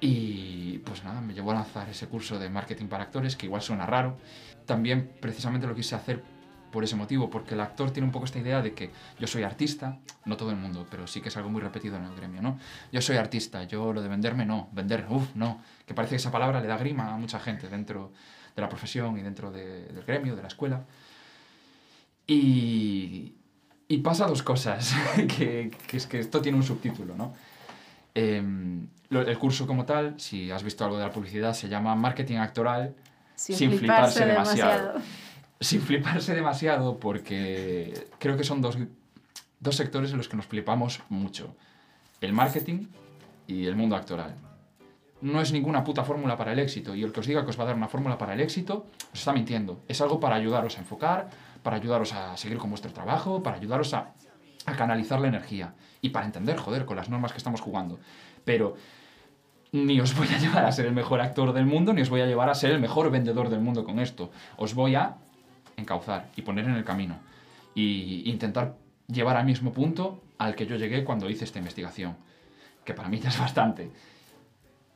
[0.00, 3.62] Y pues nada, me llevó a lanzar ese curso de marketing para actores, que igual
[3.62, 4.16] suena raro.
[4.64, 6.22] También precisamente lo quise hacer
[6.70, 9.42] por ese motivo, porque el actor tiene un poco esta idea de que yo soy
[9.42, 12.42] artista, no todo el mundo, pero sí que es algo muy repetido en el gremio,
[12.42, 12.58] ¿no?
[12.92, 16.30] Yo soy artista, yo lo de venderme no, vender, uff, no, que parece que esa
[16.30, 18.12] palabra le da grima a mucha gente dentro
[18.54, 20.84] de la profesión y dentro de- del gremio, de la escuela.
[22.26, 23.34] Y,
[23.88, 27.34] y pasa dos cosas, que, que es que esto tiene un subtítulo, ¿no?
[28.14, 31.94] Em, lo- el curso como tal, si has visto algo de la publicidad, se llama
[31.94, 32.94] Marketing Actoral
[33.56, 34.94] Sin fliparse demasiado.
[35.60, 38.78] Sin fliparse demasiado porque creo que son dos,
[39.60, 41.56] dos sectores en los que nos flipamos mucho.
[42.20, 42.86] El marketing
[43.46, 44.36] y el mundo actoral.
[45.20, 47.58] No es ninguna puta fórmula para el éxito y el que os diga que os
[47.58, 49.80] va a dar una fórmula para el éxito os está mintiendo.
[49.88, 51.28] Es algo para ayudaros a enfocar,
[51.62, 54.12] para ayudaros a seguir con vuestro trabajo, para ayudaros a,
[54.64, 57.98] a canalizar la energía y para entender, joder, con las normas que estamos jugando.
[58.44, 58.76] Pero
[59.72, 62.20] ni os voy a llevar a ser el mejor actor del mundo, ni os voy
[62.20, 64.30] a llevar a ser el mejor vendedor del mundo con esto.
[64.56, 65.16] Os voy a
[65.78, 67.16] encauzar y poner en el camino.
[67.74, 72.16] Y intentar llevar al mismo punto al que yo llegué cuando hice esta investigación.
[72.84, 73.90] Que para mí ya es bastante.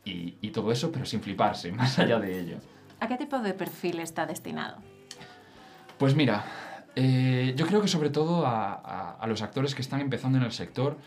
[0.04, 2.56] Y, y todo eso, pero sin fliparse, más allá de ello.
[3.00, 4.78] ¿A qué tipo de perfil está destinado?
[5.98, 6.44] Pues mira,
[6.96, 10.44] eh, yo creo que sobre todo a, a- a los actores que están empezando en
[10.44, 10.98] el sector,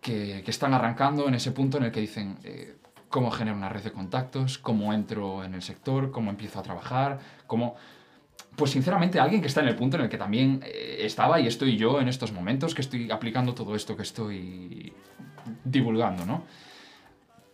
[0.00, 2.76] que, que están arrancando en ese punto en el que dicen eh,
[3.08, 7.18] cómo genero una red de contactos, cómo entro en el sector, cómo empiezo a trabajar,
[7.46, 7.76] cómo...
[8.60, 11.46] Pues sinceramente alguien que está en el punto en el que también eh, estaba y
[11.46, 14.92] estoy yo en estos momentos, que estoy aplicando todo esto que estoy
[15.64, 16.44] divulgando, ¿no?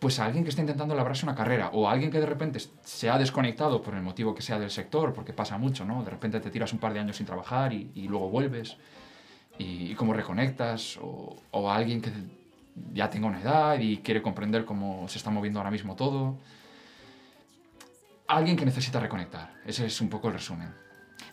[0.01, 3.19] Pues alguien que está intentando labrarse una carrera o alguien que de repente se ha
[3.19, 6.03] desconectado por el motivo que sea del sector, porque pasa mucho, ¿no?
[6.03, 8.77] De repente te tiras un par de años sin trabajar y, luego vuelves
[9.59, 12.11] y, cómo reconectas o, alguien que
[12.93, 16.37] ya tenga una edad y quiere comprender cómo se está moviendo ahora mismo todo.
[18.27, 19.53] Alguien que necesita reconectar.
[19.65, 20.86] Ese es un poco el resumen.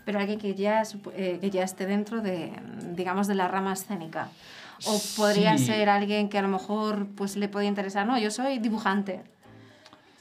[0.05, 0.83] Pero alguien que ya,
[1.15, 2.51] eh, que ya esté dentro de,
[2.95, 4.29] digamos, de la rama escénica.
[4.85, 5.67] O podría Sí.
[5.67, 9.21] ser alguien que a lo mejor pues, le puede interesar, no, yo soy dibujante.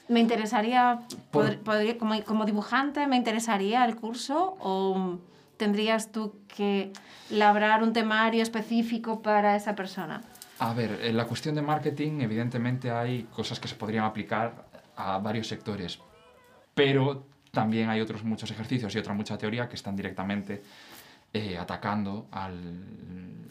[0.07, 0.99] Me interesaría,
[1.31, 5.17] Por- pod- podría, como, como dibujante, me interesaría el curso o
[5.57, 6.91] tendrías tú que
[7.29, 10.21] labrar un temario específico para esa persona.
[10.59, 14.65] A ver, en la cuestión de marketing, evidentemente hay cosas que se podrían aplicar
[14.95, 15.99] a varios sectores,
[16.73, 20.63] pero también hay otros muchos ejercicios y otra mucha teoría que están directamente
[21.31, 22.83] eh, atacando al,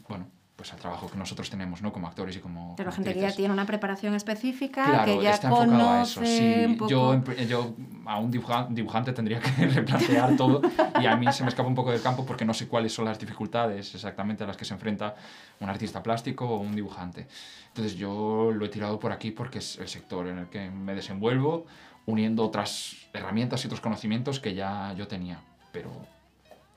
[0.09, 1.93] bueno, pues al trabajo que nosotros tenemos, ¿no?
[1.93, 5.23] Como actores y como Pero como gente que ya tiene una preparación específica, Claro, que
[5.23, 6.15] ya está enfocado a eso.
[6.21, 6.91] conoce Sí, un poco...
[6.91, 7.75] yo, yo
[8.07, 10.61] a un dibuja- dibujante tendría que replantear todo
[11.01, 13.05] y a mí se me escapa un poco del campo porque no sé cuáles son
[13.05, 15.15] las dificultades exactamente a las que se enfrenta
[15.61, 17.29] un artista plástico o un dibujante.
[17.69, 20.95] Entonces yo lo he tirado por aquí porque es el sector en el que me
[20.97, 21.67] desenvuelvo,
[22.07, 25.41] uniendo otras herramientas y otros conocimientos que ya yo tenía,
[25.73, 25.91] pero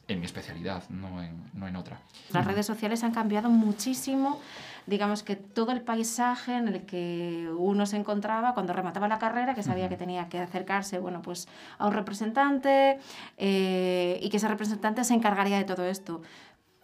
[0.07, 1.99] en mi especialidad, no en, no en otra.
[2.31, 4.39] Las redes sociales han cambiado muchísimo,
[4.85, 9.55] digamos que todo el paisaje en el que uno se encontraba cuando remataba la carrera,
[9.55, 11.47] que sabía que tenía que acercarse, bueno, pues
[11.79, 12.99] a un representante
[13.37, 16.21] eh, y que ese representante se encargaría de todo esto.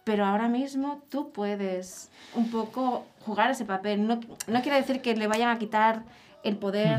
[0.04, 4.04] Pero ahora mismo tú puedes un poco jugar ese papel.
[4.04, 6.02] No, no quiere decir que le vayan a quitar
[6.42, 6.98] el poder.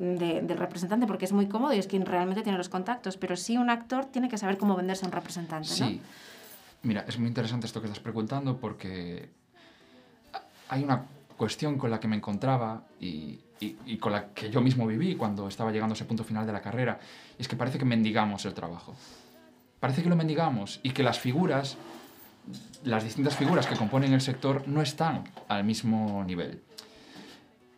[0.00, 3.36] De- del representante, porque es muy cómodo y es quien realmente tiene los contactos, pero
[3.36, 5.74] sí un actor tiene que saber cómo venderse a un representante, ¿no?
[5.88, 6.00] Sí.
[6.82, 9.28] Mira, es muy interesante esto que estás preguntando porque
[10.70, 11.04] hay una
[11.36, 15.16] cuestión con la que me encontraba y, y- y con la que yo mismo viví
[15.16, 16.98] cuando estaba llegando a ese punto final de la carrera.
[17.38, 18.94] Y es que parece que mendigamos el trabajo.
[19.80, 21.76] Parece que lo mendigamos y que las figuras,
[22.84, 26.62] las distintas figuras que componen el sector no están al mismo nivel.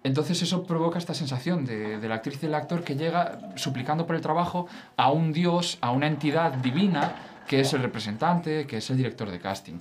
[0.04, 4.16] Entonces eso provoca esta sensación de, la actriz y el actor que llega suplicando por
[4.16, 7.14] el trabajo a un dios, a una entidad divina
[7.46, 9.78] que es el representante, que es el director de casting.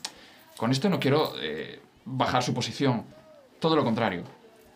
[0.58, 3.04] Con esto no quiero eh, bajar su posición,
[3.60, 4.24] todo lo contrario.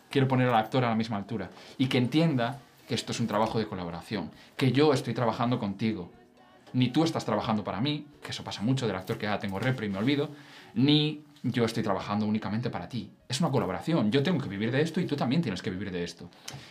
[0.10, 3.28] Quiero poner al actor a la misma altura y que entienda que esto es un
[3.28, 6.12] trabajo de colaboración, que yo estoy trabajando contigo.
[6.74, 9.60] Ni tú estás trabajando para mí, que eso pasa mucho del actor que ya tengo
[9.60, 10.30] repre y me olvido,
[10.74, 13.12] ni yo estoy trabajando únicamente para ti.
[13.28, 14.12] Es una colaboración.
[14.12, 16.30] Yo tengo que vivir de esto y tú también tienes que vivir de esto.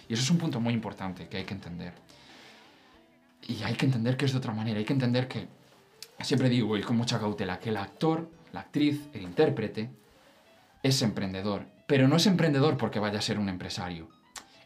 [0.09, 1.95] Y eso es un punto muy importante que hay que entender.
[3.47, 4.79] Y hay que entender que es de otra manera.
[4.79, 5.49] Hay que entender que,
[6.21, 9.91] siempre digo y con mucha cautela, que el actor, la actriz, el intérprete,
[10.83, 11.67] es emprendedor.
[11.87, 14.09] Pero no es emprendedor porque vaya a ser un empresario.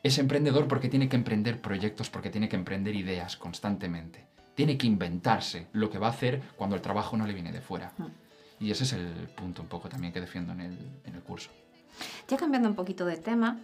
[0.02, 4.26] Es emprendedor porque tiene que emprender proyectos, porque tiene que emprender ideas constantemente.
[4.54, 7.60] Tiene que inventarse lo que va a hacer cuando el trabajo no le viene de
[7.60, 7.92] fuera.
[8.60, 11.50] Y ese es el punto un poco también que defiendo en el, en el curso.
[12.28, 13.58] Ya cambiando un poquito de tema,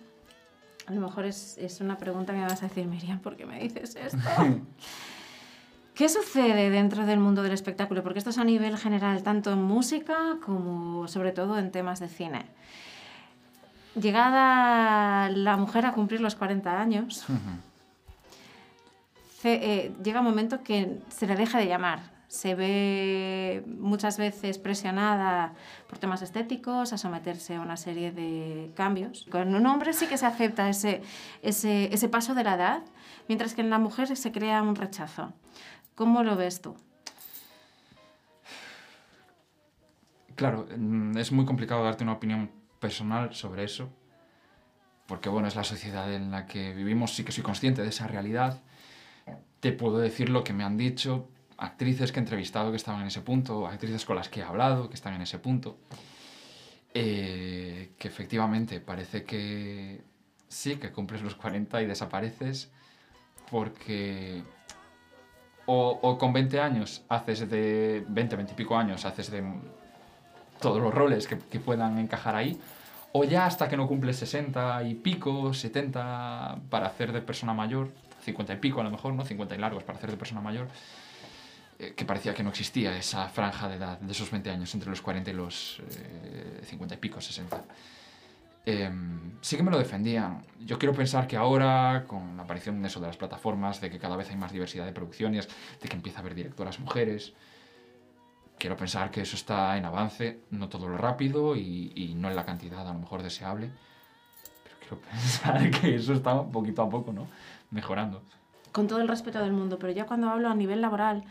[0.87, 3.47] a lo mejor es, es una pregunta que me vas a decir, Miriam, ¿por qué
[3.47, 4.19] me dices esto?
[5.95, 8.03] ¿Qué sucede dentro del mundo del espectáculo?
[8.03, 12.09] Porque esto es a nivel general, tanto en música como sobre todo en temas de
[12.09, 12.47] cine.
[13.95, 17.25] Llegada la mujer a cumplir los 40 años,
[19.45, 22.14] eh, llega un momento que se le deja de llamar.
[22.35, 25.55] Se ve muchas veces presionada
[25.89, 29.25] por temas estéticos a someterse a una serie de cambios.
[29.31, 31.01] Con un hombre sí que se acepta ese,
[31.43, 32.83] ese, ese paso de la edad,
[33.29, 35.33] mientras que en la mujer se crea un rechazo.
[35.95, 36.75] ¿Cómo lo ves tú?
[40.35, 43.91] Claro, mm, es muy complicado darte una opinión personal sobre eso,
[45.07, 48.09] porque bueno, es la sociedad en la que vivimos, sí que soy consciente de esa
[48.09, 48.61] realidad.
[49.61, 53.09] Te puedo decir lo que me han dicho actrices que he entrevistado que estaban en
[53.09, 55.77] ese punto, actrices con las que he hablado que están en ese punto,
[56.93, 60.03] eh, que efectivamente parece que
[60.49, 62.71] sí, que cumples los 40 y desapareces
[63.51, 64.43] porque
[65.67, 69.43] o, o con 20 años haces de 20, 20 y pico años, haces de
[70.61, 72.59] todos los roles que, que puedan encajar ahí,
[73.13, 77.91] o ya hasta que no cumples 60 y pico, 70 para hacer de persona mayor,
[78.25, 79.25] 50 y pico a lo mejor, ¿no?
[79.25, 80.69] 50 y largos para hacer de persona mayor.
[81.79, 84.91] Eh, que parecía que no existía esa franja de edad de esos 20 años, entre
[84.91, 87.65] los 40 y los eh, 50 y pico, 60.
[88.67, 90.43] Em, sí que me lo defendían.
[90.61, 93.99] Yo quiero pensar que ahora, con la aparición de eso de las plataformas, de que
[93.99, 95.49] cada vez hay más diversidad de producciones,
[95.83, 97.35] de que empieza a haber directoras mujeres,
[98.59, 102.37] quiero pensar que eso está en avance, no todo lo rápido y, y no en
[102.37, 103.71] la cantidad a lo mejor deseable,
[104.63, 107.29] pero quiero pensar que eso está poquito a poco, ¿no?
[107.71, 108.23] Mejorando.
[108.73, 111.25] con todo el respeto del mundo, pero ya cuando hablo a nivel laboral,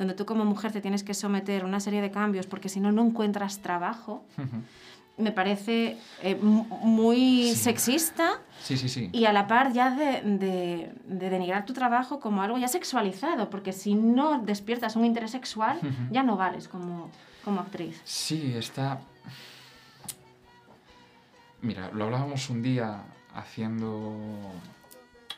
[0.00, 2.80] donde tú como mujer te tienes que someter a una serie de cambios porque si
[2.80, 4.24] no, no encuentras trabajo,
[5.18, 7.54] me parece eh, mu- muy Sí.
[7.56, 9.10] sexista Sí, sí, sí.
[9.12, 13.50] y a la par ya de, de- de denigrar tu trabajo como algo ya sexualizado,
[13.50, 15.78] porque si no despiertas un interés sexual,
[16.10, 17.10] ya no vales como,
[17.44, 18.00] como actriz.
[18.04, 19.00] Sí, está...
[21.60, 23.02] Mira, lo hablábamos un día
[23.34, 24.08] haciendo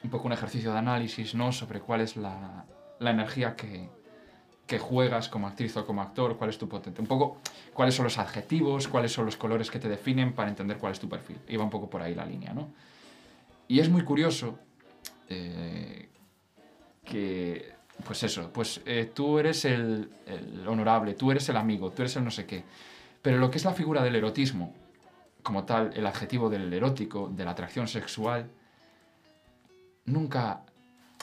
[0.04, 1.50] un poco un ejercicio de análisis, ¿no?
[1.50, 2.64] Sobre cuál es la,
[3.00, 3.90] la energía que,
[4.66, 7.00] que juegas como actriz o como actor, cuál es tu potente.
[7.00, 7.38] Un poco
[7.74, 11.00] cuáles son los adjetivos, cuáles son los colores que te definen para entender cuál es
[11.00, 11.38] tu perfil.
[11.48, 12.70] Iba un poco por ahí la línea, ¿no?
[13.68, 14.58] Y es muy curioso
[15.28, 16.08] eh,
[17.04, 17.72] que,
[18.04, 22.16] pues eso, pues eh, tú eres el, el honorable, tú eres el amigo, tú eres
[22.16, 22.64] el no sé qué.
[23.20, 24.74] Pero lo que es la figura del erotismo,
[25.42, 28.50] como tal, el adjetivo del erótico, de la atracción sexual,
[30.04, 30.64] nunca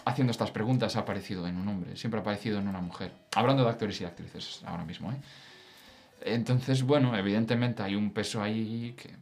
[0.05, 3.11] haciendo estas preguntas ha aparecido en un hombre, siempre ha aparecido en una mujer.
[3.35, 5.17] Hablando de actores y actrices ahora mismo, ¿eh?
[6.21, 9.15] Entonces, bueno, evidentemente hay un peso ahí que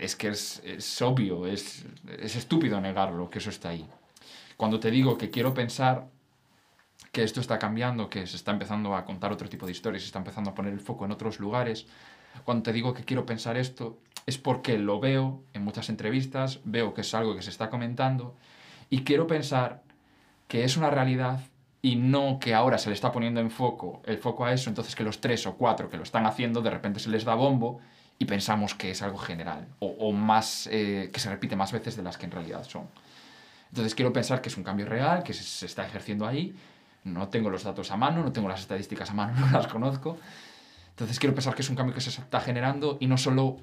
[0.00, 1.84] es que es, obvio, es,
[2.18, 3.86] es estúpido negarlo, que eso está ahí.
[4.56, 6.08] Cuando te digo que quiero pensar
[7.12, 10.06] que esto está cambiando, que se está empezando a contar otro tipo de historias, se
[10.06, 11.86] está empezando a poner el foco en otros lugares,
[12.44, 16.94] cuando te digo que quiero pensar esto, es porque lo veo en muchas entrevistas, veo
[16.94, 18.36] que es algo que se está comentando
[18.90, 19.82] y quiero pensar
[20.48, 21.40] que es una realidad
[21.80, 24.94] y no que ahora se le está poniendo en foco el foco a eso, entonces
[24.94, 27.80] que los tres o cuatro que lo están haciendo de repente se les da bombo
[28.18, 32.02] y pensamos que es algo general o, más eh, que se repite más veces de
[32.02, 32.86] las que en realidad son.
[33.70, 36.54] Entonces quiero pensar que es un cambio real, que se, se está ejerciendo ahí.
[37.04, 40.18] No tengo los datos a mano, no tengo las estadísticas a mano, no las conozco.
[40.90, 43.56] Entonces quiero pensar que es un cambio que se está generando y no solo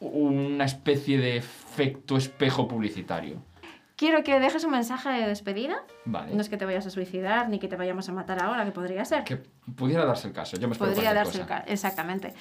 [0.00, 3.40] mm, una especie de efecto espejo publicitario.
[4.02, 5.76] Quiero que dejes un mensaje de despedida.
[6.06, 6.34] Vale.
[6.34, 8.72] No es que te vayas a suicidar ni que te vayamos a matar ahora, que
[8.72, 9.22] podría ser.
[9.22, 9.36] Que
[9.76, 10.56] pudiera darse el caso.
[10.56, 11.60] Yo me Podría darse el cosa.
[11.60, 12.34] caso, exactamente.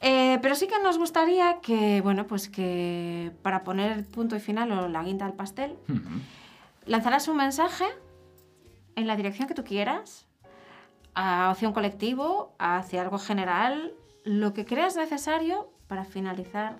[0.00, 4.70] Eh, pero sí que nos gustaría que, bueno, pues que para poner punto y final
[4.70, 6.20] o la guinda al pastel, Ujú.
[6.86, 7.86] lanzarás un mensaje
[8.94, 10.28] en la dirección que tú quieras,
[11.16, 16.76] hacia un colectivo, hacia algo general, lo que creas necesario para finalizar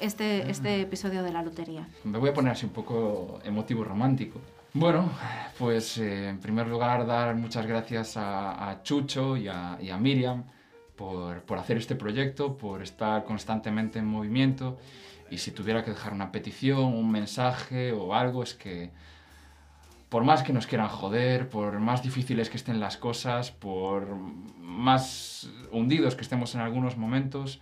[0.00, 1.88] este, este episodio de la lotería.
[2.04, 4.40] Me voy a poner así un poco emotivo romántico.
[4.72, 5.10] Bueno,
[5.58, 9.96] pues eh, en primer lugar dar muchas gracias a, a Chucho y a, y a
[9.96, 10.44] Miriam
[10.96, 14.78] por, por hacer este proyecto, por estar constantemente en movimiento
[15.30, 18.90] y si tuviera que dejar una petición, un mensaje o algo es que
[20.08, 24.06] por más que nos quieran joder, por más difíciles que estén las cosas, por
[24.58, 27.60] más hundidos que estemos en algunos momentos,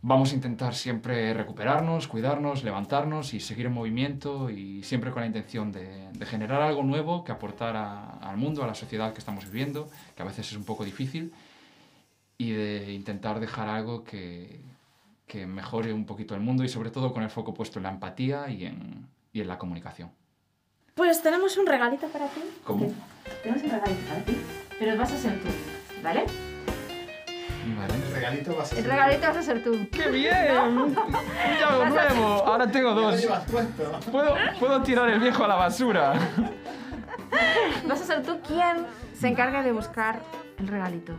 [0.00, 5.26] vamos a intentar siempre recuperarnos, cuidarnos, levantarnos y seguir en movimiento y siempre con la
[5.26, 9.18] intención de, de generar algo nuevo que aportar a- al mundo, a la sociedad que
[9.18, 11.32] estamos viviendo, que a veces es un poco difícil,
[12.38, 14.60] y de intentar dejar algo que,
[15.26, 17.90] que mejore un poquito el mundo y sobre todo con el foco puesto en la
[17.90, 20.10] empatía y en, y en la comunicación.
[20.94, 22.40] Pues tenemos un regalito para ti.
[22.64, 22.92] ¿Cómo?
[23.42, 24.36] Tenemos un regalito para ti,
[24.78, 25.48] pero vas a ser tú,
[26.02, 26.24] ¿vale?
[27.76, 27.94] Vale.
[27.94, 28.78] El regalito va a ser.
[28.78, 29.88] El regalito vas a ser tú.
[29.90, 30.58] ¡Qué bien!
[30.58, 32.26] ¡Un llave nuevo!
[32.46, 33.20] Ahora tengo Ya lo dos.
[33.20, 34.00] llevas puesto.
[34.10, 36.14] Puedo, puedo tirar el viejo a la basura.
[37.86, 40.20] Vas a ser tú quien se encargue de buscar
[40.58, 41.14] el regalito.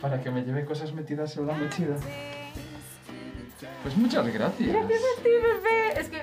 [0.00, 1.96] Para que me lleve cosas metidas en la mochila.
[3.82, 4.68] Pues muchas gracias.
[4.72, 6.00] Gracias a ti, bebé.
[6.00, 6.20] Es que,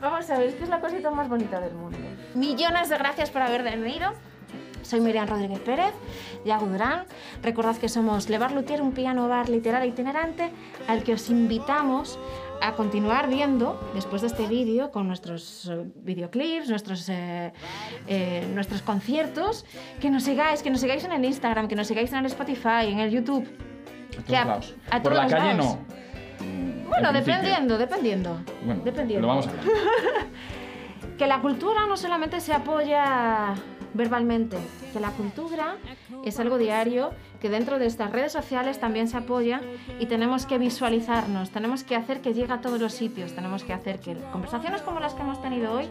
[0.00, 1.98] vamos a ver, es que es la cosita más bonita del mundo.
[2.36, 4.12] Millones de gracias por haber venido.
[4.82, 5.92] Soy Miriam Rodríguez Pérez,
[6.44, 7.06] Yago Durán.
[7.42, 10.52] Recordad que somos Levar Luthier, un piano bar literario itinerante
[10.86, 12.18] al que os invitamos
[12.62, 17.52] a continuar viendo después de este vídeo con nuestros eh, videoclips, nuestros, eh,
[18.06, 19.64] eh, nuestros conciertos.
[20.00, 22.86] Que nos sigáis, que nos sigáis en el Instagram, que nos sigáis en el Spotify,
[22.88, 23.48] en el YouTube.
[24.18, 24.74] A todos lados.
[24.90, 25.78] a Por la todos calle lados.
[25.78, 25.96] no.
[26.88, 28.40] Bueno, dependiendo, dependiendo.
[28.64, 29.22] Bueno, dependiendo.
[29.26, 29.60] lo vamos a ver.
[31.18, 33.54] que la cultura no solamente se apoya
[33.94, 34.58] verbalmente,
[34.92, 35.76] que la cultura
[36.24, 39.62] es algo diario, que dentro de estas redes sociales también se apoya
[39.98, 43.72] y tenemos que visualizarnos, tenemos que hacer que llegue a todos los sitios, tenemos que
[43.72, 45.88] hacer que conversaciones como las que hemos tenido hoy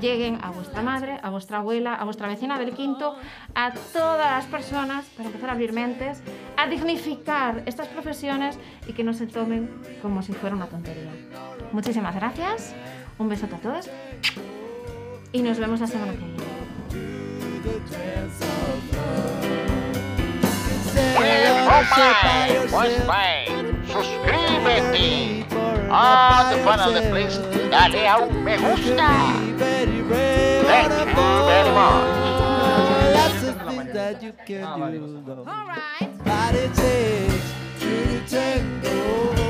[0.00, 3.16] lleguen a vuestra madre, a vuestra abuela, a vuestra vecina del quinto,
[3.54, 6.22] a todas las personas, para empezar a abrir mentes,
[6.56, 11.10] a dignificar estas profesiones y que no se tomen como si fuera una tontería.
[11.72, 12.74] Muchísimas gracias,
[13.18, 13.90] un besote a todos
[15.32, 16.40] y nos vemos la semana que viene.
[22.70, 23.48] Pues, pues,
[23.92, 25.46] suscríbete.
[25.92, 27.38] Ah, the fan of the place.
[27.70, 29.08] Dale a un me gusta.
[29.58, 32.10] Thank you very much.
[33.12, 35.22] That's the thing that you can do.
[35.26, 35.44] though.
[36.24, 39.49] But it takes two to tango.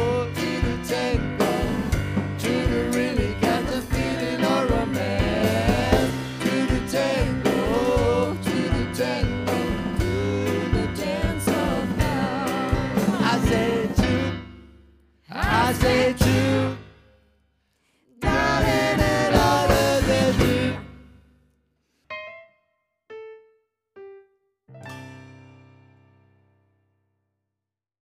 [15.71, 16.40] I say to